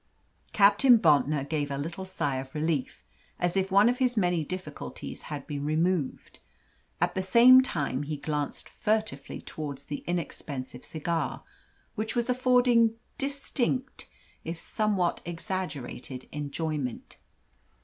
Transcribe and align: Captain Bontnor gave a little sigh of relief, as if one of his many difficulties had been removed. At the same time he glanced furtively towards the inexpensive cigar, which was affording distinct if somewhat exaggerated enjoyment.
Captain 0.51 0.97
Bontnor 0.97 1.43
gave 1.47 1.69
a 1.69 1.77
little 1.77 2.05
sigh 2.05 2.37
of 2.37 2.55
relief, 2.55 3.05
as 3.37 3.55
if 3.55 3.71
one 3.71 3.87
of 3.87 3.99
his 3.99 4.17
many 4.17 4.43
difficulties 4.43 5.21
had 5.29 5.45
been 5.45 5.63
removed. 5.63 6.39
At 6.99 7.13
the 7.13 7.21
same 7.21 7.61
time 7.61 8.01
he 8.01 8.17
glanced 8.17 8.67
furtively 8.67 9.41
towards 9.41 9.85
the 9.85 10.03
inexpensive 10.07 10.83
cigar, 10.83 11.43
which 11.93 12.15
was 12.15 12.31
affording 12.31 12.95
distinct 13.19 14.09
if 14.43 14.57
somewhat 14.57 15.21
exaggerated 15.23 16.27
enjoyment. 16.31 17.17